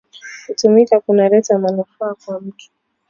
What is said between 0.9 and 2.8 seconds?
kuna leta mafaa kwa mutu